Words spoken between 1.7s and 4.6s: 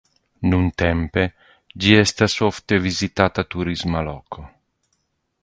ĝi estas ofte vizitata turisma loko.